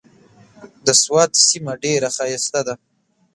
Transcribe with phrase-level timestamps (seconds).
[0.85, 2.75] د سوات سيمه ډېره ښايسته ده۔